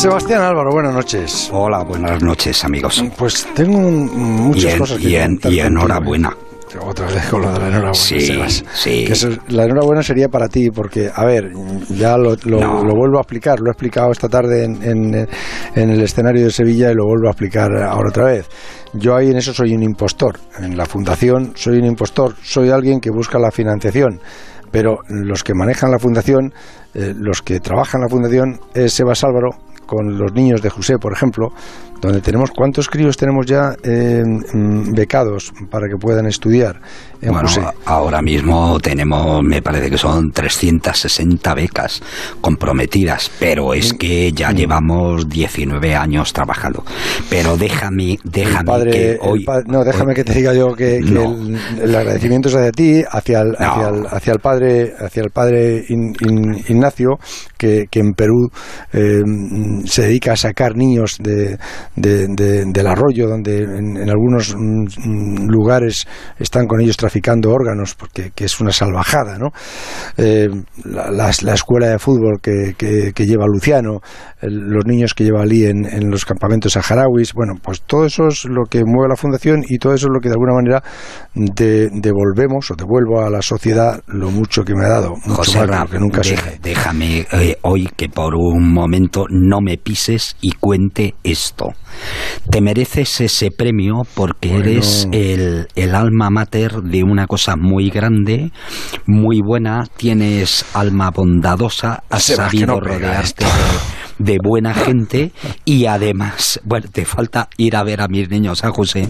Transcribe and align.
Sebastián 0.00 0.40
Álvaro, 0.42 0.70
buenas 0.72 0.94
noches. 0.94 1.50
Hola, 1.52 1.82
buenas 1.84 2.22
noches, 2.22 2.64
amigos. 2.64 3.04
Pues 3.18 3.46
tengo 3.54 3.78
muchas 3.78 4.76
cosas 4.76 4.98
que 4.98 5.10
y, 5.10 5.16
en, 5.16 5.38
y 5.44 5.60
enhorabuena. 5.60 6.34
Otra 6.80 7.06
vez 7.06 7.26
con 7.28 7.42
lo 7.42 7.52
de 7.52 7.58
la 7.58 7.66
enhorabuena. 7.66 7.94
Sí, 7.94 8.20
Sebas. 8.20 8.64
sí. 8.72 9.04
Que 9.04 9.12
eso- 9.12 9.28
la 9.48 9.64
enhorabuena 9.64 10.02
sería 10.02 10.28
para 10.28 10.48
ti, 10.48 10.70
porque, 10.70 11.10
a 11.14 11.24
ver, 11.26 11.50
ya 11.90 12.16
lo, 12.16 12.34
lo- 12.44 12.60
No. 12.60 12.82
lo 12.84 12.94
vuelvo 12.94 13.18
a 13.18 13.22
explicar. 13.22 13.60
Lo 13.60 13.66
he 13.68 13.72
explicado 13.72 14.10
esta 14.12 14.28
tarde 14.30 14.64
en, 14.64 14.82
en- 14.82 15.28
en 15.74 15.90
el 15.90 16.00
escenario 16.00 16.44
de 16.44 16.50
Sevilla 16.50 16.90
y 16.90 16.94
lo 16.94 17.04
vuelvo 17.04 17.26
a 17.26 17.32
explicar 17.32 17.70
ahora 17.76 18.08
otra 18.08 18.24
vez. 18.24 18.48
Yo 18.94 19.14
ahí 19.16 19.30
en 19.30 19.36
eso 19.36 19.52
soy 19.52 19.74
un 19.74 19.82
impostor. 19.82 20.38
En 20.60 20.78
la 20.78 20.86
fundación 20.86 21.52
soy 21.56 21.78
un 21.78 21.84
impostor. 21.84 22.36
Soy 22.42 22.70
alguien 22.70 23.00
que 23.00 23.10
busca 23.10 23.38
la 23.38 23.50
financiación. 23.50 24.20
Pero 24.70 25.00
los 25.08 25.42
que 25.42 25.52
manejan 25.52 25.90
la 25.90 25.98
fundación, 25.98 26.54
eh, 26.94 27.12
los 27.16 27.42
que 27.42 27.58
trabajan 27.58 28.00
en 28.00 28.04
la 28.04 28.08
fundación, 28.08 28.60
es 28.72 28.92
Sebas 28.92 29.24
Álvaro 29.24 29.50
con 29.90 30.16
los 30.16 30.32
niños 30.32 30.62
de 30.62 30.70
José, 30.70 30.98
por 31.00 31.12
ejemplo, 31.12 31.48
donde 32.00 32.20
tenemos 32.20 32.50
cuántos 32.50 32.88
críos 32.88 33.16
tenemos 33.16 33.46
ya 33.46 33.74
eh, 33.82 34.22
mm, 34.24 34.92
becados 34.92 35.52
para 35.70 35.86
que 35.88 35.96
puedan 35.96 36.26
estudiar 36.26 36.80
en 37.20 37.32
Bueno, 37.32 37.48
José. 37.48 37.60
ahora 37.84 38.22
mismo 38.22 38.78
tenemos, 38.80 39.42
me 39.42 39.60
parece 39.60 39.90
que 39.90 39.98
son 39.98 40.30
360 40.32 41.54
becas 41.54 42.02
comprometidas, 42.40 43.30
pero 43.38 43.74
es 43.74 43.92
que 43.92 44.32
ya 44.32 44.52
llevamos 44.52 45.28
19 45.28 45.94
años 45.94 46.32
trabajando. 46.32 46.82
Pero 47.28 47.56
déjame, 47.58 48.18
déjame 48.24 48.64
padre, 48.64 48.90
que 48.90 49.10
el 49.12 49.18
hoy... 49.20 49.44
pa- 49.44 49.62
no, 49.66 49.84
déjame 49.84 50.14
que 50.14 50.24
te 50.24 50.32
diga 50.34 50.54
yo 50.54 50.74
que, 50.74 51.00
que 51.04 51.10
No. 51.10 51.32
el, 51.34 51.58
el 51.82 51.94
agradecimiento 51.94 52.48
es 52.48 52.54
hacia 52.54 52.72
ti, 52.72 53.02
hacia 53.10 53.40
el, 53.42 53.48
No. 53.52 53.56
hacia 53.66 53.88
el, 53.88 54.06
hacia 54.06 54.32
el 54.32 54.38
padre, 54.40 54.94
hacia 54.98 55.22
el 55.22 55.30
padre 55.30 55.84
In- 55.88 56.14
In- 56.20 56.64
Ignacio, 56.68 57.18
que, 57.58 57.84
que 57.90 58.00
en 58.00 58.12
Perú 58.14 58.48
eh, 58.92 59.20
mm, 59.24 59.84
se 59.84 60.02
dedica 60.02 60.32
a 60.32 60.36
sacar 60.36 60.74
niños 60.76 61.18
de, 61.20 61.58
de- 61.96 62.26
de- 62.28 62.64
del 62.66 62.86
arroyo, 62.86 63.28
donde 63.28 63.62
en, 63.62 63.96
en 63.96 64.08
algunos 64.10 64.54
mm, 64.56 64.84
mm, 65.08 65.46
lugares 65.50 66.06
están 66.38 66.66
con 66.66 66.80
ellos 66.80 66.96
traficando 66.96 67.50
órganos, 67.50 67.94
porque 67.94 68.30
que 68.34 68.44
es 68.44 68.60
una 68.60 68.72
salvajada, 68.72 69.38
¿no? 69.38 69.48
Eh, 70.16 70.48
la, 70.84 71.10
la- 71.10 71.30
la 71.42 71.54
escuela 71.54 71.88
de 71.88 71.98
fútbol 71.98 72.38
que, 72.40 72.74
que- 72.76 73.12
que 73.14 73.26
lleva 73.26 73.46
Luciano, 73.46 74.00
el- 74.40 74.68
los 74.70 74.84
niños 74.86 75.14
que 75.14 75.24
lleva 75.24 75.42
Ali 75.42 75.66
en, 75.66 75.84
en 75.84 76.10
los 76.10 76.24
campamentos 76.24 76.72
saharauis, 76.72 77.32
bueno, 77.34 77.54
pues 77.62 77.82
todo 77.82 78.06
eso 78.06 78.28
es 78.28 78.44
lo 78.44 78.64
que 78.68 78.82
mueve 78.84 79.08
la 79.10 79.16
fundación 79.16 79.62
y 79.68 79.78
todo 79.78 79.94
eso 79.94 80.06
es 80.06 80.12
lo 80.12 80.20
que 80.20 80.28
de 80.28 80.34
alguna 80.34 80.54
manera 80.54 80.82
de- 81.34 81.90
devolvemos 81.92 82.70
o 82.70 82.74
devuelvo 82.76 83.20
a 83.22 83.30
la 83.30 83.42
sociedad 83.42 84.00
lo 84.06 84.30
mucho 84.30 84.64
que 84.64 84.74
me 84.74 84.84
ha 84.84 84.88
dado, 84.88 85.10
mucho 85.24 85.34
José 85.34 85.58
más 85.58 85.66
de 85.68 85.72
Ra, 85.74 85.84
lo 85.84 85.90
que 85.90 85.98
nunca 85.98 86.22
sé. 86.22 86.36
déjame 86.62 87.26
eh, 87.32 87.56
hoy 87.62 87.88
que 87.96 88.08
por 88.08 88.34
un 88.34 88.72
momento 88.72 89.26
no 89.28 89.60
me 89.60 89.76
pises 89.76 90.36
y 90.40 90.52
cuente 90.52 91.14
esto. 91.24 91.70
Te 92.50 92.60
mereces 92.60 93.20
ese 93.20 93.50
premio 93.50 94.02
porque 94.14 94.48
Bueno. 94.48 94.64
eres 94.64 95.08
el, 95.12 95.68
el 95.76 95.94
alma 95.94 96.30
mater 96.30 96.72
de 96.82 97.02
una 97.02 97.26
cosa 97.26 97.54
muy 97.56 97.90
grande, 97.90 98.50
muy 99.06 99.40
buena, 99.40 99.84
tienes 99.96 100.64
alma 100.74 101.10
bondadosa, 101.10 102.02
has 102.10 102.24
sabido 102.24 102.66
no 102.66 102.80
pega 102.80 102.94
rodearte 102.98 103.44
de, 103.44 103.50
de 104.20 104.36
buena 104.42 104.74
gente 104.74 105.32
y 105.64 105.86
además, 105.86 106.60
bueno, 106.64 106.86
te 106.92 107.04
falta 107.04 107.48
ir 107.56 107.74
a 107.74 107.82
ver 107.82 108.00
a 108.02 108.08
mis 108.08 108.28
niños, 108.28 108.62
a 108.64 108.70
José, 108.70 109.08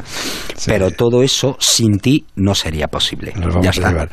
pero 0.66 0.90
todo 0.92 1.22
eso 1.22 1.56
sin 1.58 1.98
ti 1.98 2.26
no 2.36 2.54
sería 2.54 2.86
posible. 2.88 3.32
Los 3.36 3.54
vamos 3.54 3.64
ya 3.64 3.70
a 3.70 3.72
está. 3.72 3.88
llevar. 3.90 4.10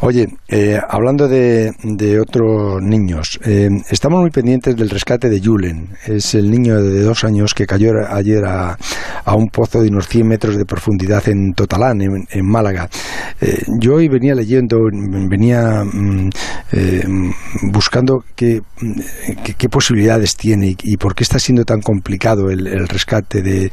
Oye, 0.00 0.26
eh, 0.48 0.78
hablando 0.88 1.28
de, 1.28 1.72
de 1.82 2.18
otros 2.20 2.80
niños, 2.82 3.38
eh, 3.44 3.68
estamos 3.90 4.20
muy 4.20 4.30
pendientes 4.30 4.74
del 4.76 4.88
rescate 4.90 5.28
de 5.28 5.40
Julen. 5.40 5.90
Es 6.06 6.34
el 6.34 6.50
niño 6.50 6.80
de 6.82 7.02
dos 7.02 7.24
años 7.24 7.52
que 7.54 7.66
cayó 7.66 7.92
ayer 8.10 8.44
a, 8.46 8.76
a 9.24 9.34
un 9.34 9.48
pozo 9.48 9.82
de 9.82 9.88
unos 9.88 10.08
100 10.08 10.26
metros 10.26 10.56
de 10.56 10.64
profundidad 10.64 11.28
en 11.28 11.52
Totalán, 11.52 12.00
en, 12.00 12.26
en 12.30 12.46
Málaga. 12.46 12.88
Eh, 13.40 13.62
yo 13.80 13.94
hoy 13.96 14.08
venía 14.08 14.34
leyendo, 14.34 14.78
venía 15.28 15.84
mm, 15.84 16.30
eh, 16.72 17.04
buscando 17.70 18.24
qué, 18.34 18.60
qué- 19.44 19.54
qué 19.54 19.68
posibilidades 19.68 20.36
tiene 20.38 20.74
y, 20.82 20.96
por 20.96 21.14
qué 21.14 21.24
está 21.24 21.38
siendo 21.38 21.64
tan 21.64 21.80
complicado 21.80 22.48
el, 22.50 22.66
el 22.66 22.88
rescate 22.88 23.42
de, 23.42 23.70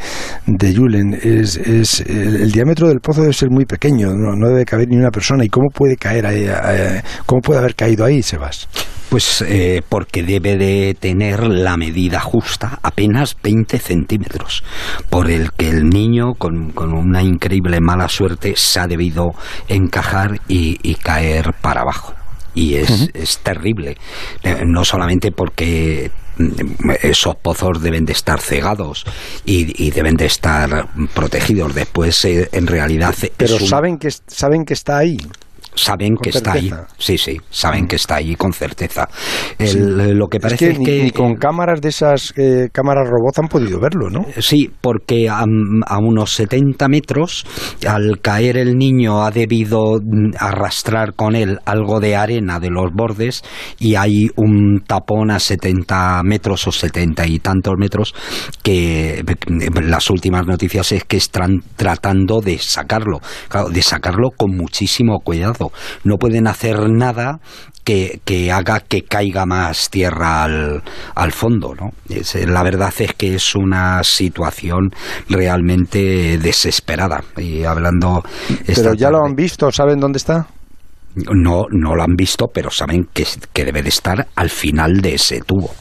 de 0.47 0.75
Julen. 0.75 1.13
Es, 1.13 1.55
es- 1.57 2.01
el, 2.01 2.51
diámetro 2.51 2.87
del 2.89 2.99
pozo 2.99 3.21
debe 3.21 3.33
ser 3.33 3.49
muy 3.49 3.65
pequeño, 3.65 4.09
no, 4.13 4.35
no 4.35 4.47
debe 4.49 4.65
caber 4.65 4.87
ni 4.89 4.97
una 4.97 5.11
persona. 5.11 5.45
¿Y 5.45 5.49
cómo 5.49 5.69
puede 5.69 5.95
caer 5.95 6.25
ahí? 6.25 6.45
eh, 6.47 7.01
¿Cómo 7.25 7.41
puede 7.41 7.59
haber 7.59 7.75
caído 7.75 8.03
ahí, 8.03 8.21
Sebas? 8.21 8.67
Pues 9.09 9.43
eh, 9.47 9.81
porque 9.87 10.23
debe 10.23 10.57
de 10.57 10.95
tener 10.99 11.43
la 11.47 11.77
medida 11.77 12.19
justa, 12.19 12.79
apenas 12.81 13.37
20 13.41 13.77
centímetros, 13.77 14.63
por 15.11 15.29
el 15.29 15.51
que 15.51 15.69
el 15.69 15.87
niño, 15.89 16.33
con, 16.33 16.71
con 16.71 16.91
una 16.93 17.21
increíble 17.21 17.79
mala 17.79 18.09
suerte, 18.09 18.53
se 18.57 18.79
ha 18.79 18.87
debido 18.87 19.31
encajar 19.67 20.39
y 20.47 20.95
caer 20.95 21.53
para 21.61 21.81
abajo. 21.81 22.13
Y 22.55 22.75
es, 22.75 23.09
es 23.13 23.37
terrible, 23.39 23.97
Eh, 24.43 24.63
no 24.65 24.83
solamente 24.85 25.31
porque 25.31 26.09
mm, 26.37 26.89
esos 27.03 27.35
pozos 27.35 27.81
deben 27.81 28.05
de 28.05 28.13
estar 28.13 28.39
cegados 28.39 29.03
y, 29.45 29.85
y 29.85 29.91
deben 29.91 30.15
de 30.15 30.25
estar 30.25 30.87
protegidos. 31.13 31.75
Después, 31.75 32.23
eh, 32.25 32.49
en 32.53 32.65
realidad, 32.67 33.13
Pero 33.37 33.55
un- 33.57 33.67
saben 33.67 33.97
que 33.97 34.09
saben 34.27 34.63
que 34.65 34.73
está 34.73 34.97
ahí. 34.99 35.17
Saben 35.75 36.15
Con 36.15 36.23
que 36.23 36.29
está 36.29 36.53
ahí. 36.53 36.71
Sí, 36.97 37.17
sí, 37.17 37.37
saben 37.49 37.87
que 37.87 37.95
está 37.97 38.15
ahí 38.15 38.35
con 38.35 38.53
certeza. 38.53 39.07
El- 39.59 40.17
Lo 40.17 40.27
que 40.27 40.39
parece 40.39 40.71
es 40.71 40.79
es 40.79 40.79
que, 40.85 40.91
ni, 40.97 41.03
ni 41.03 41.11
con 41.11 41.35
cámaras 41.35 41.81
de 41.81 41.89
esas 41.89 42.33
eh, 42.37 42.69
cámaras 42.71 43.07
robot 43.09 43.39
han 43.39 43.47
podido 43.47 43.79
verlo, 43.79 44.09
¿no? 44.09 44.25
Sí, 44.39 44.69
porque 44.81 45.29
a, 45.29 45.43
a 45.85 45.97
unos 45.99 46.31
70 46.33 46.87
metros, 46.87 47.45
al 47.87 48.19
caer 48.21 48.57
el 48.57 48.75
niño 48.77 49.23
ha 49.23 49.31
debido 49.31 49.99
mm, 50.01 50.31
arrastrar 50.39 51.13
con 51.13 51.35
él 51.35 51.59
algo 51.65 51.99
de 51.99 52.15
arena 52.15 52.59
de 52.59 52.69
los 52.69 52.91
bordes 52.93 53.43
y 53.79 53.95
hay 53.95 54.29
un 54.35 54.81
tapón 54.85 55.31
a 55.31 55.39
70 55.39 56.21
metros 56.23 56.67
o 56.67 56.71
70 56.71 57.25
y 57.27 57.39
tantos 57.39 57.73
metros 57.77 58.13
que 58.63 59.19
eh, 59.19 59.25
las 59.83 60.09
últimas 60.09 60.45
noticias 60.45 60.91
es 60.91 61.03
que 61.03 61.17
están 61.17 61.61
tratando 61.75 62.41
de 62.41 62.57
sacarlo, 62.57 63.19
claro, 63.49 63.69
de 63.69 63.81
sacarlo 63.81 64.29
con 64.35 64.55
muchísimo 64.55 65.19
cuidado. 65.19 65.64
No 66.03 66.17
pueden 66.17 66.47
hacer 66.47 66.89
nada 66.89 67.39
que, 67.83 68.19
que 68.25 68.51
haga 68.51 68.81
que 68.81 69.03
caiga 69.03 69.45
más 69.45 69.89
tierra 69.89 70.43
al, 70.43 70.83
al 71.13 71.31
fondo. 71.31 71.73
¿no? 71.75 71.91
Es, 72.09 72.35
eh, 72.35 72.47
la 72.47 72.63
verdad 72.63 72.93
es 72.97 73.13
que 73.13 73.35
es 73.35 73.55
una 73.55 74.03
situación 74.03 74.91
realmente 75.29 76.37
desesperada. 76.37 77.23
Y 77.37 77.63
hablando. 77.63 78.23
Pero 78.65 78.93
ya 78.93 79.09
lo 79.09 79.23
han 79.23 79.35
visto, 79.35 79.71
¿saben 79.71 79.99
dónde 79.99 80.17
está? 80.17 80.47
No, 81.15 81.65
no 81.71 81.95
lo 81.95 82.03
han 82.03 82.15
visto, 82.15 82.47
pero 82.53 82.69
saben 82.69 83.07
que, 83.13 83.25
que 83.53 83.63
debe 83.63 83.81
de 83.81 83.89
estar 83.89 84.27
al 84.35 84.49
final 84.49 84.99
de 85.01 85.15
ese 85.15 85.39
tubo. 85.41 85.73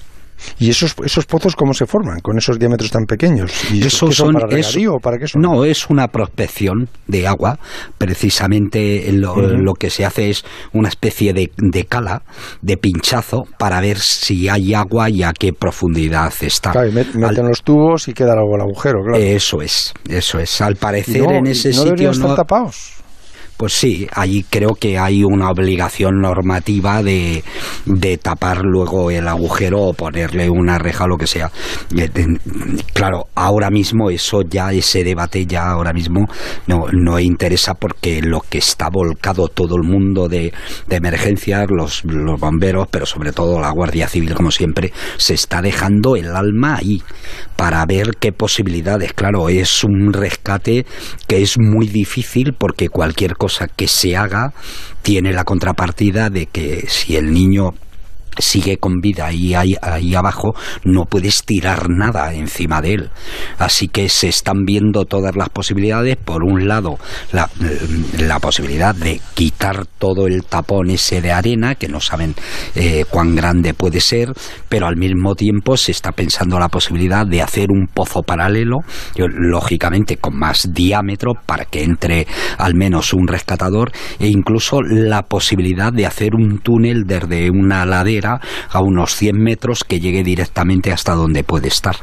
¿Y 0.58 0.70
esos, 0.70 0.94
esos 1.04 1.26
pozos 1.26 1.56
cómo 1.56 1.74
se 1.74 1.86
forman 1.86 2.20
con 2.20 2.38
esos 2.38 2.58
diámetros 2.58 2.90
tan 2.90 3.04
pequeños? 3.04 3.52
¿Y 3.72 3.80
esos 3.80 3.94
son, 3.94 4.12
son- 4.12 4.34
para 4.34 4.46
regadío 4.46 4.98
qué 5.18 5.26
son? 5.28 5.42
No, 5.42 5.64
es 5.64 5.88
una 5.90 6.08
prospección 6.08 6.88
de 7.06 7.26
agua. 7.26 7.58
Precisamente 7.98 9.10
lo, 9.12 9.34
lo 9.36 9.74
que 9.74 9.90
se 9.90 10.04
hace 10.04 10.30
es 10.30 10.44
una 10.72 10.88
especie 10.88 11.32
de, 11.32 11.50
de 11.56 11.84
cala, 11.86 12.22
de 12.62 12.76
pinchazo, 12.76 13.44
para 13.58 13.80
ver 13.80 13.98
si 13.98 14.48
hay 14.48 14.74
agua 14.74 15.08
y 15.10 15.22
a 15.22 15.32
qué 15.32 15.52
profundidad 15.52 16.32
está. 16.40 16.72
Claro, 16.72 16.88
y 16.88 16.92
met- 16.92 17.14
meten 17.14 17.44
Al- 17.44 17.48
los 17.48 17.62
tubos 17.62 18.06
y 18.08 18.12
queda 18.12 18.34
el 18.34 18.60
agujero, 18.60 19.00
claro. 19.04 19.16
Eso 19.22 19.62
es, 19.62 19.92
eso 20.08 20.38
es. 20.38 20.60
Al 20.60 20.76
parecer 20.76 21.22
no, 21.22 21.30
en 21.32 21.46
ese 21.46 21.70
¿no 21.70 21.82
sitio 21.84 22.10
estar 22.10 22.28
no, 22.30 22.34
tapados? 22.34 22.92
Pues 23.56 23.72
sí, 23.72 24.06
ahí 24.12 24.44
creo 24.50 24.74
que 24.74 24.98
hay 24.98 25.22
una 25.22 25.48
obligación 25.50 26.20
normativa 26.20 27.02
de, 27.02 27.44
de 27.86 28.18
tapar 28.18 28.62
luego 28.64 29.10
el 29.10 29.28
agujero 29.28 29.80
o 29.80 29.94
ponerle 29.94 30.50
una 30.50 30.76
reja 30.78 31.04
o 31.04 31.08
lo 31.08 31.16
que 31.16 31.26
sea. 31.26 31.50
Eh, 31.96 32.10
eh, 32.14 32.26
Claro, 32.92 33.26
ahora 33.34 33.70
mismo 33.70 34.10
eso 34.10 34.42
ya, 34.48 34.72
ese 34.72 35.04
debate 35.04 35.46
ya 35.46 35.70
ahora 35.70 35.92
mismo 35.92 36.26
no, 36.66 36.86
no 36.92 37.18
interesa 37.18 37.74
porque 37.74 38.22
lo 38.22 38.40
que 38.40 38.58
está 38.58 38.88
volcado 38.88 39.48
todo 39.48 39.76
el 39.76 39.82
mundo 39.82 40.28
de, 40.28 40.52
de 40.88 40.96
emergencias, 40.96 41.66
los, 41.70 42.04
los 42.04 42.40
bomberos, 42.40 42.88
pero 42.90 43.06
sobre 43.06 43.32
todo 43.32 43.60
la 43.60 43.70
Guardia 43.70 44.08
Civil, 44.08 44.34
como 44.34 44.50
siempre, 44.50 44.92
se 45.16 45.34
está 45.34 45.60
dejando 45.60 46.16
el 46.16 46.34
alma 46.34 46.76
ahí 46.76 47.02
para 47.56 47.84
ver 47.86 48.12
qué 48.18 48.32
posibilidades. 48.32 49.12
Claro, 49.12 49.48
es 49.48 49.84
un 49.84 50.12
rescate 50.12 50.86
que 51.26 51.42
es 51.42 51.56
muy 51.58 51.86
difícil 51.88 52.54
porque 52.54 52.88
cualquier 52.88 53.36
cosa 53.36 53.43
que 53.76 53.88
se 53.88 54.16
haga 54.16 54.52
tiene 55.02 55.32
la 55.32 55.44
contrapartida 55.44 56.30
de 56.30 56.46
que 56.46 56.86
si 56.88 57.16
el 57.16 57.32
niño 57.32 57.74
sigue 58.38 58.78
con 58.78 59.00
vida 59.00 59.26
ahí, 59.26 59.54
ahí, 59.54 59.76
ahí, 59.82 60.14
abajo, 60.14 60.54
no 60.84 61.04
puedes 61.04 61.44
tirar 61.44 61.88
nada 61.88 62.34
encima 62.34 62.80
de 62.80 62.94
él. 62.94 63.10
Así 63.58 63.88
que 63.88 64.08
se 64.08 64.28
están 64.28 64.64
viendo 64.64 65.04
todas 65.04 65.36
las 65.36 65.48
posibilidades. 65.48 66.16
Por 66.16 66.44
un 66.44 66.68
lado, 66.68 66.98
la, 67.32 67.50
la 68.18 68.38
posibilidad 68.40 68.94
de 68.94 69.20
quitar 69.34 69.86
todo 69.86 70.26
el 70.26 70.44
tapón 70.44 70.90
ese 70.90 71.20
de 71.20 71.32
arena, 71.32 71.74
que 71.74 71.88
no 71.88 72.00
saben 72.00 72.34
eh, 72.74 73.04
cuán 73.10 73.34
grande 73.34 73.74
puede 73.74 74.00
ser, 74.00 74.32
pero 74.68 74.86
al 74.86 74.96
mismo 74.96 75.34
tiempo 75.34 75.76
se 75.76 75.92
está 75.92 76.12
pensando 76.12 76.58
la 76.58 76.68
posibilidad 76.68 77.26
de 77.26 77.42
hacer 77.42 77.70
un 77.70 77.86
pozo 77.86 78.22
paralelo, 78.22 78.78
lógicamente 79.16 80.16
con 80.16 80.36
más 80.38 80.72
diámetro, 80.72 81.34
para 81.46 81.64
que 81.64 81.82
entre 81.82 82.26
al 82.58 82.74
menos 82.74 83.12
un 83.12 83.26
rescatador, 83.26 83.92
e 84.18 84.28
incluso 84.28 84.82
la 84.82 85.22
posibilidad 85.22 85.92
de 85.92 86.06
hacer 86.06 86.34
un 86.34 86.58
túnel 86.58 87.04
desde 87.06 87.50
una 87.50 87.84
ladera 87.86 88.23
a 88.24 88.80
unos 88.80 89.14
100 89.14 89.36
metros 89.36 89.84
que 89.84 90.00
llegue 90.00 90.22
directamente 90.22 90.92
hasta 90.92 91.14
donde 91.14 91.44
puede 91.44 91.68
estar. 91.68 91.96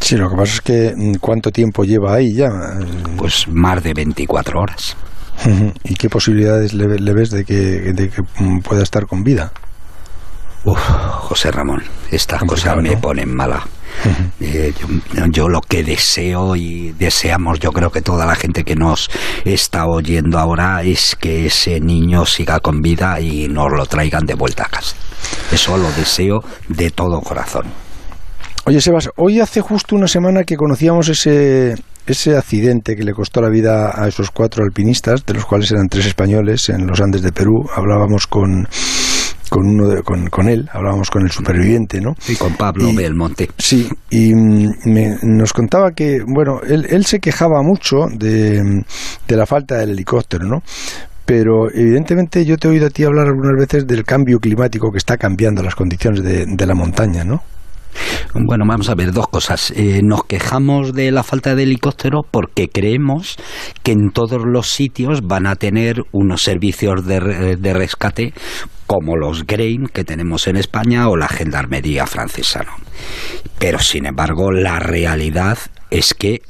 Sí, 0.00 0.16
lo 0.16 0.30
que 0.30 0.36
pasa 0.36 0.54
es 0.54 0.60
que 0.60 0.94
mm, 0.96 1.14
¿cuánto 1.20 1.50
tiempo 1.50 1.84
lleva 1.84 2.14
ahí 2.14 2.34
ya? 2.34 2.48
Pues 3.16 3.46
más 3.48 3.82
de 3.82 3.94
24 3.94 4.60
horas. 4.60 4.96
¿Y 5.84 5.94
qué 5.94 6.08
posibilidades 6.08 6.74
le, 6.74 6.86
ves 6.86 7.30
de 7.30 7.44
que, 7.44 7.54
de 7.54 8.08
que, 8.08 8.22
mm, 8.38 8.60
pueda 8.60 8.82
estar 8.82 9.06
con 9.06 9.22
vida? 9.22 9.52
Uf, 10.64 10.78
José 10.78 11.50
Ramón, 11.52 11.82
estas 12.10 12.42
cosas 12.42 12.76
me 12.82 12.96
ponen 12.96 13.34
mala. 13.34 13.64
Eh, 14.40 14.72
yo, 15.30 15.48
lo 15.48 15.60
que 15.60 15.82
deseo 15.82 16.56
y 16.56 16.92
deseamos, 16.92 17.58
yo 17.58 17.72
creo 17.72 17.90
que 17.90 18.00
toda 18.00 18.26
la 18.26 18.34
gente 18.34 18.64
que 18.64 18.74
nos 18.74 19.10
está 19.44 19.86
oyendo 19.86 20.38
ahora, 20.38 20.82
es 20.82 21.16
que 21.16 21.46
ese 21.46 21.80
niño 21.80 22.24
siga 22.24 22.60
con 22.60 22.80
vida 22.80 23.20
y 23.20 23.48
nos 23.48 23.72
lo 23.72 23.86
traigan 23.86 24.24
de 24.24 24.34
vuelta 24.34 24.64
a 24.64 24.68
casa. 24.68 24.96
Eso 25.52 25.76
lo 25.76 25.90
deseo 25.92 26.40
de 26.68 26.90
todo 26.90 27.20
corazón. 27.20 27.66
Oye, 28.64 28.80
Sebas, 28.80 29.08
hoy 29.16 29.40
hace 29.40 29.60
justo 29.60 29.96
una 29.96 30.08
semana 30.08 30.44
que 30.44 30.56
conocíamos 30.56 31.08
ese, 31.08 31.74
ese 32.06 32.36
accidente 32.36 32.96
que 32.96 33.02
le 33.02 33.12
costó 33.12 33.40
la 33.40 33.48
vida 33.48 33.92
a 33.94 34.06
esos 34.08 34.30
cuatro 34.30 34.62
alpinistas, 34.62 35.24
de 35.24 35.34
los 35.34 35.46
cuales 35.46 35.70
eran 35.72 35.88
tres 35.88 36.06
españoles 36.06 36.68
en 36.68 36.86
los 36.86 37.00
Andes 37.00 37.22
de 37.22 37.32
Perú. 37.32 37.66
Hablábamos 37.74 38.26
con 38.26 38.68
con 39.48 39.66
uno 39.66 40.02
con, 40.02 40.48
él, 40.48 40.68
hablábamos 40.72 41.10
con 41.10 41.22
el 41.22 41.30
superviviente, 41.30 42.00
¿no? 42.00 42.14
Sí, 42.18 42.36
con 42.36 42.54
Pablo 42.54 42.92
Belmonte. 42.94 43.50
Sí, 43.58 43.88
y 44.10 44.34
mm, 44.34 45.18
nos 45.22 45.52
contaba 45.52 45.92
que, 45.92 46.22
bueno, 46.26 46.60
él, 46.66 46.86
él 46.90 47.04
se 47.04 47.20
quejaba 47.20 47.62
mucho 47.62 48.06
de, 48.12 48.84
de 49.26 49.36
la 49.36 49.46
falta 49.46 49.76
del 49.76 49.90
helicóptero, 49.90 50.46
¿no? 50.46 50.62
pero 51.24 51.70
evidentemente 51.70 52.42
yo 52.46 52.56
te 52.56 52.68
he 52.68 52.70
oído 52.70 52.86
a 52.86 52.90
ti 52.90 53.04
hablar 53.04 53.26
algunas 53.26 53.54
veces 53.54 53.86
del 53.86 54.02
cambio 54.02 54.38
climático 54.38 54.90
que 54.90 54.96
está 54.96 55.18
cambiando 55.18 55.62
las 55.62 55.74
condiciones 55.74 56.22
de, 56.22 56.46
de 56.46 56.66
la 56.66 56.74
montaña, 56.74 57.22
¿no? 57.22 57.42
Bueno, 58.34 58.64
vamos 58.66 58.88
a 58.88 58.94
ver 58.94 59.12
dos 59.12 59.28
cosas. 59.28 59.72
Eh, 59.72 60.00
nos 60.02 60.24
quejamos 60.24 60.92
de 60.92 61.10
la 61.10 61.22
falta 61.22 61.54
de 61.54 61.64
helicóptero 61.64 62.20
porque 62.30 62.68
creemos 62.68 63.36
que 63.82 63.92
en 63.92 64.10
todos 64.10 64.42
los 64.44 64.70
sitios 64.70 65.22
van 65.22 65.46
a 65.46 65.56
tener 65.56 66.02
unos 66.12 66.42
servicios 66.42 67.06
de, 67.06 67.56
de 67.56 67.74
rescate 67.74 68.34
como 68.86 69.16
los 69.16 69.46
Grain 69.46 69.86
que 69.86 70.04
tenemos 70.04 70.46
en 70.46 70.56
España 70.56 71.08
o 71.08 71.16
la 71.16 71.28
Gendarmería 71.28 72.06
francesa. 72.06 72.60
¿no? 72.60 72.72
Pero 73.58 73.78
sin 73.78 74.06
embargo, 74.06 74.52
la 74.52 74.78
realidad 74.78 75.58
es 75.90 76.14
que 76.14 76.40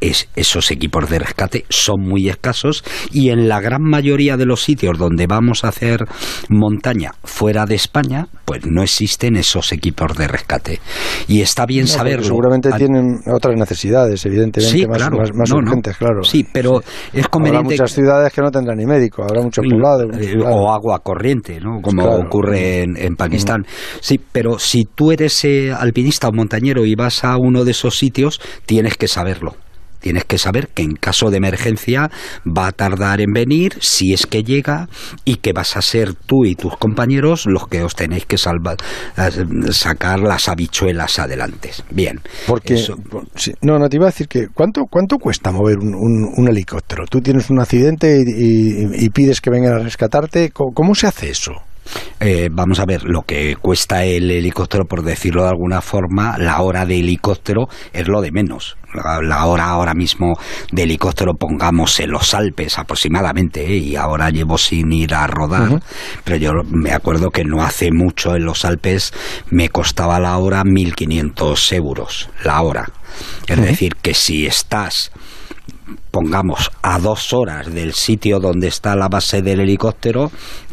esos 0.00 0.70
equipos 0.70 1.08
de 1.08 1.18
rescate 1.18 1.64
son 1.68 2.00
muy 2.00 2.28
escasos 2.28 2.84
y 3.12 3.30
en 3.30 3.48
la 3.48 3.60
gran 3.60 3.82
mayoría 3.82 4.36
de 4.36 4.46
los 4.46 4.62
sitios 4.62 4.98
donde 4.98 5.26
vamos 5.26 5.64
a 5.64 5.68
hacer 5.68 6.06
montaña 6.48 7.12
fuera 7.24 7.66
de 7.66 7.74
España, 7.74 8.28
pues 8.44 8.66
no 8.66 8.82
existen 8.82 9.36
esos 9.36 9.72
equipos 9.72 10.16
de 10.16 10.28
rescate. 10.28 10.80
Y 11.28 11.40
está 11.40 11.66
bien 11.66 11.86
saberlo. 11.86 12.24
Seguramente 12.24 12.70
tienen 12.72 13.20
otras 13.32 13.56
necesidades, 13.56 14.24
evidentemente, 14.26 14.86
más, 14.88 15.50
urgentes, 15.50 15.96
claro. 15.96 16.22
Sí, 16.22 16.46
pero 16.52 16.80
es 17.12 17.28
conveniente. 17.28 17.74
Habrá 17.74 17.82
muchas 17.82 17.92
ciudades 17.92 18.32
que 18.32 18.40
no 18.40 18.50
tendrán 18.50 18.78
ni 18.78 18.86
médico, 18.86 19.22
habrá 19.22 19.42
muchos 19.42 19.64
poblados. 19.64 20.16
Eh, 20.18 20.36
o 20.44 20.72
agua 20.72 21.00
corriente, 21.00 21.60
¿no? 21.60 21.80
Como 21.80 22.04
ocurre 22.04 22.82
en, 22.82 23.16
Pakistán. 23.16 23.64
Sí, 24.00 24.20
pero 24.32 24.58
si 24.58 24.84
tú 24.84 25.12
eres 25.12 25.44
eh, 25.44 25.72
alpinista 25.72 26.28
o 26.28 26.32
montañero 26.32 26.84
y 26.84 26.94
vas 26.94 27.24
a 27.24 27.36
uno 27.36 27.64
de 27.64 27.72
esos 27.72 27.98
sitios, 27.98 28.40
tienes 28.66 28.96
que 28.96 29.08
saberlo. 29.08 29.54
Tienes 30.00 30.24
que 30.24 30.38
saber 30.38 30.68
que 30.68 30.82
en 30.82 30.94
caso 30.94 31.30
de 31.30 31.36
emergencia 31.36 32.10
va 32.46 32.68
a 32.68 32.72
tardar 32.72 33.20
en 33.20 33.32
venir, 33.32 33.74
si 33.80 34.12
es 34.12 34.26
que 34.26 34.42
llega, 34.42 34.88
y 35.24 35.36
que 35.36 35.52
vas 35.52 35.76
a 35.76 35.82
ser 35.82 36.14
tú 36.14 36.44
y 36.44 36.54
tus 36.54 36.76
compañeros 36.76 37.46
los 37.46 37.68
que 37.68 37.82
os 37.82 37.94
tenéis 37.94 38.26
que 38.26 38.38
salvar, 38.38 38.76
eh, 39.16 39.72
sacar 39.72 40.20
las 40.20 40.48
habichuelas 40.48 41.18
adelante. 41.18 41.70
Bien. 41.90 42.20
Porque, 42.46 42.82
no, 43.62 43.78
no 43.78 43.88
te 43.88 43.96
iba 43.96 44.06
a 44.06 44.10
decir 44.10 44.28
que, 44.28 44.48
¿cuánto, 44.48 44.86
cuánto 44.90 45.18
cuesta 45.18 45.52
mover 45.52 45.78
un, 45.78 46.48
helicóptero? 46.48 47.04
Tú 47.06 47.20
tienes 47.20 47.50
un 47.50 47.60
accidente 47.60 48.22
y, 48.26 49.08
pides 49.10 49.40
que 49.40 49.50
vengan 49.50 49.74
a 49.74 49.78
rescatarte. 49.78 50.50
¿Cómo 50.50 50.94
se 50.94 51.06
hace 51.06 51.30
eso? 51.30 51.52
Eh, 52.22 52.50
vamos 52.52 52.78
a 52.80 52.84
ver, 52.84 53.04
lo 53.04 53.22
que 53.22 53.56
cuesta 53.56 54.04
el 54.04 54.30
helicóptero, 54.30 54.84
por 54.84 55.02
decirlo 55.02 55.44
de 55.44 55.48
alguna 55.48 55.80
forma, 55.80 56.36
la 56.36 56.60
hora 56.60 56.84
de 56.84 56.98
helicóptero 56.98 57.66
es 57.94 58.08
lo 58.08 58.20
de 58.20 58.30
menos. 58.30 58.76
La, 59.22 59.46
hora 59.46 59.68
ahora 59.68 59.94
mismo 59.94 60.34
de 60.70 60.82
helicóptero, 60.82 61.32
pongamos 61.34 61.98
en 62.00 62.10
los 62.10 62.34
Alpes 62.34 62.78
aproximadamente, 62.78 63.64
¿eh? 63.64 63.76
y 63.76 63.96
ahora 63.96 64.28
llevo 64.28 64.58
sin 64.58 64.92
ir 64.92 65.14
a 65.14 65.26
rodar, 65.28 65.80
pero 66.24 66.36
yo 66.36 66.50
me 66.66 66.92
acuerdo 66.92 67.30
que 67.30 67.44
no 67.44 67.62
hace 67.62 67.90
mucho 67.90 68.34
en 68.34 68.44
los 68.44 68.64
Alpes 68.66 69.14
me 69.48 69.70
costaba 69.70 70.18
la 70.18 70.36
hora 70.36 70.62
1.500 70.64 71.72
euros, 71.74 72.28
la 72.44 72.60
hora. 72.60 72.90
Es 73.46 73.60
decir, 73.60 73.94
que 74.02 74.12
si 74.12 74.44
estás 74.44 75.10
pongamos 76.10 76.70
a 76.82 76.98
dos 76.98 77.32
horas 77.32 77.72
del 77.72 77.94
sitio 77.94 78.38
donde 78.40 78.68
está 78.68 78.96
la 78.96 79.08
base 79.08 79.42
del 79.42 79.60
helicóptero, 79.60 80.30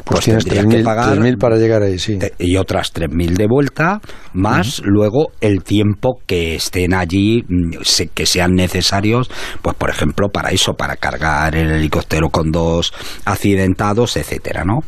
pues, 0.10 0.26
pues 0.26 0.46
tienes 0.46 0.68
que 0.68 0.84
pagar 0.84 1.18
3.000 1.18 1.38
para 1.38 1.58
llegar 1.58 1.84
ahí, 1.84 2.00
sí. 2.00 2.18
Y 2.40 2.58
otras 2.58 2.94
3.000 2.94 3.36
de 3.36 3.48
vuelta, 3.48 4.00
más 4.34 4.82
luego 4.84 5.32
el 5.42 5.64
tiempo 5.64 6.20
que 6.26 6.56
estén 6.56 6.94
allí, 6.94 7.44
mm, 7.48 8.08
que 8.14 8.26
sean 8.26 8.54
necesarios, 8.54 9.30
pues 9.62 9.76
por 9.76 9.90
ejemplo, 9.90 10.30
para 10.30 10.50
eso, 10.50 10.74
para 10.74 10.96
cargar 10.96 11.56
el 11.56 11.72
helicóptero 11.72 12.30
con 12.30 12.52
dos 12.52 12.94
accidentados, 13.26 14.18
etcétera, 14.18 14.64
¿no? 14.64 14.80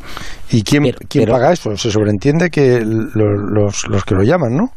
¿Y 0.51 0.63
quién, 0.63 0.91
quién 1.07 1.29
paga 1.29 1.51
eso? 1.51 1.75
Se 1.75 1.91
sobreentiende 1.91 2.49
que 2.49 2.81
los, 2.81 3.87
los 3.87 4.03
que 4.03 4.15
lo 4.15 4.23
llaman, 4.23 4.55
¿no? 4.55 4.71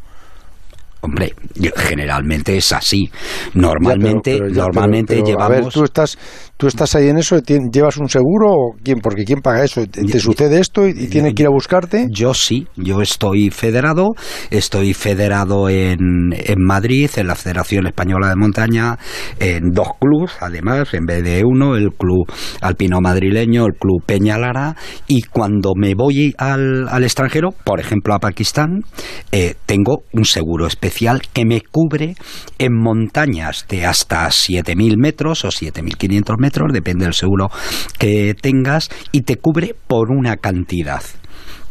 Hombre, 1.03 1.33
generalmente 1.75 2.55
es 2.55 2.71
así. 2.71 3.11
Normalmente, 3.55 4.39
normalmente 4.39 5.21
llevamos. 5.21 5.43
A 5.43 5.49
ver, 5.49 5.65
tú 5.65 5.83
estás, 5.83 6.17
¿Tú 6.55 6.67
estás 6.67 6.95
ahí 6.95 7.09
en 7.09 7.17
eso? 7.17 7.39
¿Llevas 7.41 7.97
un 7.97 8.07
seguro? 8.07 8.51
O 8.51 8.75
quién? 8.81 8.99
Porque 8.99 9.25
¿quién 9.25 9.41
paga 9.41 9.65
eso? 9.65 9.85
¿Te 9.85 10.19
sucede 10.19 10.61
esto 10.61 10.87
y 10.87 11.07
tiene 11.07 11.33
que 11.33 11.43
ir 11.43 11.47
a 11.47 11.51
buscarte? 11.51 12.07
Yo 12.09 12.33
sí, 12.33 12.67
yo 12.77 13.01
estoy 13.01 13.49
federado, 13.49 14.11
estoy 14.49 14.93
federado 14.93 15.67
en, 15.67 16.31
en 16.31 16.63
Madrid, 16.63 17.09
en 17.17 17.27
la 17.27 17.35
Federación 17.35 17.87
Española 17.87 18.29
de 18.29 18.35
Montaña, 18.37 18.97
en 19.39 19.71
dos 19.71 19.89
clubes, 19.99 20.31
además, 20.39 20.93
en 20.93 21.05
vez 21.05 21.23
de 21.23 21.43
uno, 21.43 21.75
el 21.75 21.89
Club 21.89 22.31
Alpino 22.61 23.01
Madrileño, 23.01 23.65
el 23.65 23.73
Club 23.73 24.01
Peñalara, 24.05 24.77
y 25.07 25.23
cuando 25.23 25.73
me 25.75 25.95
voy 25.95 26.33
al, 26.37 26.87
al 26.87 27.03
extranjero, 27.03 27.49
por 27.65 27.81
ejemplo 27.81 28.13
a 28.13 28.19
Pakistán, 28.19 28.83
eh, 29.33 29.55
tengo 29.65 30.03
un 30.13 30.23
seguro 30.23 30.67
especial 30.67 30.92
que 31.33 31.45
me 31.45 31.61
cubre 31.61 32.15
en 32.59 32.73
montañas 32.73 33.65
de 33.67 33.85
hasta 33.85 34.27
7.000 34.27 34.97
metros 34.97 35.43
o 35.43 35.49
7.500 35.49 36.35
metros 36.37 36.71
depende 36.71 37.05
del 37.05 37.13
seguro 37.13 37.49
que 37.97 38.35
tengas, 38.39 38.89
y 39.11 39.21
te 39.21 39.37
cubre 39.37 39.75
por 39.87 40.11
una 40.11 40.37
cantidad 40.37 41.01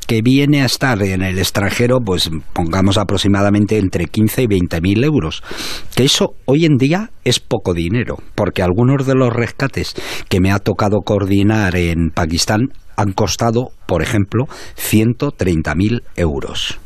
que 0.06 0.20
viene 0.20 0.62
a 0.62 0.66
estar 0.66 1.00
en 1.02 1.22
el 1.22 1.38
extranjero, 1.38 2.00
pues 2.04 2.28
pongamos 2.52 2.98
aproximadamente 2.98 3.78
entre 3.78 4.06
15 4.06 4.42
y 4.42 4.46
20 4.46 4.80
mil 4.80 5.04
euros. 5.04 5.42
Que 5.94 6.04
eso 6.04 6.34
hoy 6.44 6.64
en 6.64 6.76
día 6.76 7.10
es 7.24 7.38
poco 7.38 7.72
dinero, 7.72 8.16
porque 8.34 8.62
algunos 8.62 9.06
de 9.06 9.14
los 9.14 9.32
rescates 9.32 9.94
que 10.28 10.40
me 10.40 10.50
ha 10.50 10.58
tocado 10.58 10.98
coordinar 11.04 11.76
en 11.76 12.10
Pakistán 12.10 12.72
han 12.96 13.12
costado, 13.12 13.68
por 13.86 14.02
ejemplo, 14.02 14.46
130 14.74 15.74
mil 15.76 16.02
euros. 16.16 16.81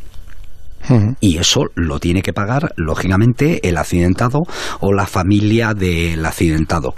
Y 1.21 1.39
eso 1.39 1.67
lo 1.75 1.99
tiene 1.99 2.23
que 2.23 2.33
pagar, 2.33 2.73
lógicamente, 2.77 3.69
el 3.69 3.77
accidentado 3.79 4.45
o 4.81 4.93
la 4.93 5.07
familia 5.07 5.75
del 5.75 6.25
accidentado. 6.25 6.95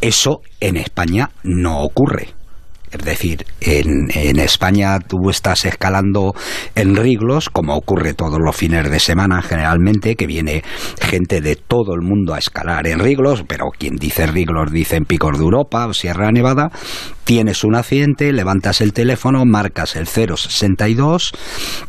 Eso 0.00 0.42
en 0.60 0.76
España 0.76 1.30
no 1.42 1.82
ocurre. 1.82 2.37
Es 2.90 3.04
decir, 3.04 3.44
en, 3.60 4.08
en, 4.14 4.38
España 4.38 4.98
tú 5.00 5.28
estás 5.30 5.64
escalando 5.64 6.34
en 6.74 6.96
Riglos, 6.96 7.50
como 7.50 7.76
ocurre 7.76 8.14
todos 8.14 8.38
los 8.42 8.56
fines 8.56 8.90
de 8.90 8.98
semana 8.98 9.42
generalmente, 9.42 10.16
que 10.16 10.26
viene 10.26 10.62
gente 11.00 11.40
de 11.40 11.56
todo 11.56 11.94
el 11.94 12.00
mundo 12.00 12.34
a 12.34 12.38
escalar 12.38 12.86
en 12.86 13.00
Riglos, 13.00 13.44
pero 13.46 13.66
quien 13.76 13.96
dice 13.96 14.26
Riglos 14.26 14.72
dice 14.72 14.96
en 14.96 15.04
Picos 15.04 15.38
de 15.38 15.44
Europa 15.44 15.86
o 15.86 15.92
Sierra 15.92 16.30
Nevada, 16.32 16.70
tienes 17.24 17.62
un 17.62 17.74
accidente, 17.74 18.32
levantas 18.32 18.80
el 18.80 18.92
teléfono, 18.92 19.44
marcas 19.44 19.96
el 19.96 20.06
062 20.06 21.32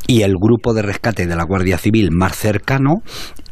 y 0.06 0.24
el 0.24 0.34
grupo 0.34 0.74
de 0.74 0.82
rescate 0.82 1.28
de 1.28 1.36
la 1.36 1.46
Guardia 1.46 1.78
Civil 1.78 2.10
más 2.12 2.36
cercano 2.36 3.04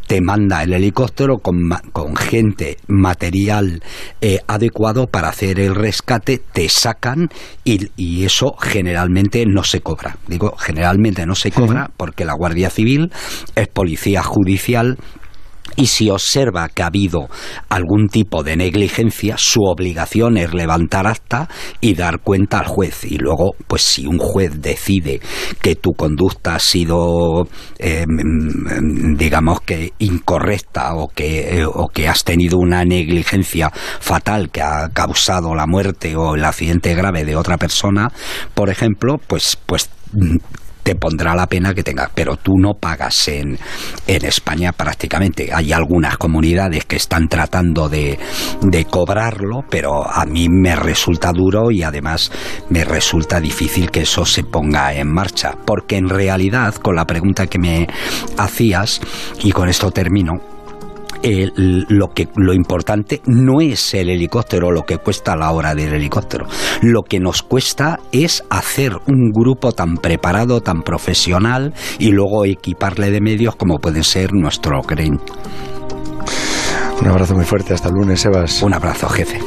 te 0.08 0.22
manda 0.22 0.64
el 0.64 0.74
helicóptero 0.74 1.38
con, 1.38 1.70
con 1.92 2.16
gente, 2.16 2.78
material 2.88 3.84
eh, 4.22 4.40
adecuado 4.48 5.08
para 5.08 5.30
hacer 5.30 5.60
el 5.60 5.76
rescate, 5.76 6.42
te 6.52 6.70
sacan 6.70 7.30
y, 7.64 7.90
y, 7.98 8.24
eso 8.24 8.56
generalmente 8.60 9.46
no 9.46 9.64
se 9.64 9.82
cobra. 9.82 10.18
Digo, 10.28 10.56
generalmente 10.58 11.26
no 11.26 11.36
se 11.36 11.52
cobra 11.52 11.92
porque 11.98 12.26
la 12.26 12.34
Guardia 12.34 12.70
Civil 12.70 13.12
es 13.56 13.68
policía 13.68 14.24
judicial 14.24 14.98
y 15.78 15.86
si 15.86 16.10
observa 16.10 16.68
que 16.70 16.84
ha 16.84 16.88
habido 16.88 17.30
algún 17.70 18.10
tipo 18.10 18.44
de 18.44 18.58
negligencia, 18.58 19.36
su 19.38 19.62
obligación 19.62 20.38
es 20.38 20.54
levantar 20.54 21.08
acta 21.08 21.48
y 21.80 21.94
dar 21.94 22.20
cuenta 22.20 22.60
al 22.60 22.66
juez. 22.66 23.06
Y 23.06 23.18
luego, 23.18 23.56
pues 23.68 23.84
si 23.84 24.08
un 24.08 24.18
juez 24.18 24.60
decide 24.60 25.22
que 25.62 25.76
tu 25.76 25.92
conducta 25.92 26.56
ha 26.56 26.60
sido, 26.60 27.48
eh, 27.78 28.06
digamos 29.16 29.62
que 29.62 29.94
incorrecta 30.00 30.96
o 30.96 31.08
que, 31.10 31.60
eh, 31.60 31.66
o 31.66 31.88
que 31.88 32.08
has 32.08 32.24
tenido 32.24 32.58
una 32.58 32.84
negligencia 32.84 33.72
fatal 34.00 34.50
que 34.50 34.64
ha 34.64 34.90
causado 34.90 35.54
la 35.54 35.68
muerte 35.68 36.16
o 36.16 36.36
el 36.36 36.44
accidente 36.44 36.96
grave 36.96 37.24
de 37.24 37.36
otra 37.36 37.58
persona, 37.58 38.12
por 38.56 38.72
ejemplo, 38.72 39.20
pues, 39.28 39.58
pues 39.68 39.92
te 40.88 40.96
pondrá 40.96 41.36
la 41.36 41.48
pena 41.48 41.74
que 41.74 41.84
tengas, 41.84 42.10
pero 42.16 42.38
tú 42.38 42.54
no 42.58 42.76
pagas 42.76 43.28
en, 43.28 43.60
en 44.08 44.26
España 44.26 44.72
prácticamente. 44.72 45.50
Hay 45.54 45.74
algunas 45.74 46.16
comunidades 46.16 46.86
que 46.86 46.96
están 46.96 47.28
tratando 47.28 47.90
de, 47.90 48.18
de 48.62 48.86
cobrarlo, 48.86 49.66
pero 49.70 50.10
a 50.10 50.26
mí 50.26 50.48
me 50.48 50.78
resulta 50.78 51.34
duro 51.34 51.72
y 51.72 51.84
además 51.84 52.32
me 52.70 52.86
resulta 52.86 53.42
difícil 53.42 53.92
que 53.92 54.04
eso 54.04 54.26
se 54.26 54.46
ponga 54.46 54.94
en 54.94 55.12
marcha, 55.12 55.58
porque 55.66 55.98
en 55.98 56.08
realidad, 56.08 56.74
con 56.76 56.96
la 56.96 57.04
pregunta 57.04 57.48
que 57.48 57.60
me 57.60 57.86
hacías, 58.38 59.02
y 59.44 59.52
con 59.52 59.68
esto 59.68 59.92
termino, 59.92 60.40
eh, 61.24 61.50
lo 61.56 62.10
que 62.10 62.28
lo 62.36 62.54
importante 62.54 63.22
no 63.26 63.62
es 63.62 63.94
el 63.94 64.10
helicóptero 64.10 64.72
lo 64.72 64.84
que 64.84 64.98
cuesta 64.98 65.36
la 65.36 65.52
hora 65.52 65.76
del 65.76 65.94
helicóptero. 65.94 66.46
Lo 66.82 67.04
que 67.04 67.20
nos 67.20 67.44
cuesta 67.44 68.00
es 68.12 68.44
hacer 68.50 68.98
un 69.08 69.32
grupo 69.32 69.72
tan 69.72 69.96
preparado 69.98 70.62
tan 70.62 70.82
profesional 70.82 71.74
y 72.00 72.12
luego 72.12 72.46
equiparle 72.46 73.12
de 73.12 73.22
medios 73.22 73.56
como 73.56 73.80
pueden 73.80 74.04
ser 74.04 74.34
nuestro 74.34 74.82
crane 74.82 75.20
un 77.02 77.08
abrazo 77.08 77.36
muy 77.36 77.46
fuerte 77.46 77.74
hasta 77.74 77.90
el 77.90 77.96
lunes 77.96 78.22
Sebas. 78.22 78.64
Un 78.64 78.74
abrazo 78.74 79.08
jefe 79.08 79.40